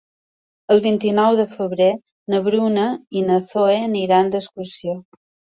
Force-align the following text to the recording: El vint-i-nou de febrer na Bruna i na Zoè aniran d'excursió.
El 0.75 0.79
vint-i-nou 0.85 1.35
de 1.41 1.45
febrer 1.51 1.89
na 2.35 2.41
Bruna 2.49 2.87
i 3.21 3.23
na 3.29 3.39
Zoè 3.51 3.79
aniran 3.91 4.33
d'excursió. 4.37 5.01